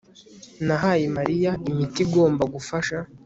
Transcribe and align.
Nahaye 0.65 1.05
Mariya 1.17 1.51
imiti 1.69 1.97
igomba 2.05 2.43
gufasha 2.53 2.97